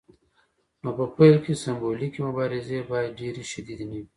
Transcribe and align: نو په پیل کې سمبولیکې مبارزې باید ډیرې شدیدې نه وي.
نو 0.83 0.89
په 0.97 1.05
پیل 1.15 1.35
کې 1.45 1.53
سمبولیکې 1.63 2.21
مبارزې 2.27 2.79
باید 2.91 3.17
ډیرې 3.19 3.43
شدیدې 3.51 3.85
نه 3.91 3.97
وي. 3.99 4.05